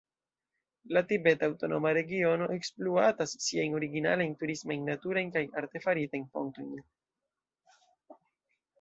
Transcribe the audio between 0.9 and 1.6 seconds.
La Tibeta